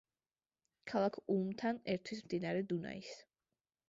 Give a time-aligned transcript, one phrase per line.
[0.91, 3.13] ქალაქ ულმთან ერთვის მდინარე დუნაის.